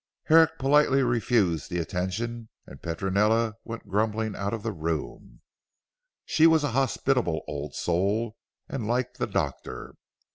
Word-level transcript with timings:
Herrick 0.23 0.57
politely 0.57 1.03
refused 1.03 1.69
the 1.69 1.77
attention, 1.77 2.49
and 2.65 2.81
Petronella 2.81 3.53
went 3.63 3.87
grumbling 3.87 4.35
out 4.35 4.51
of 4.51 4.63
the 4.63 4.71
room. 4.71 5.41
She 6.25 6.47
was 6.47 6.63
a 6.63 6.71
hospitable 6.71 7.43
old 7.47 7.75
soul, 7.75 8.35
and 8.67 8.87
liked 8.87 9.19
the 9.19 9.27
doctor. 9.27 9.93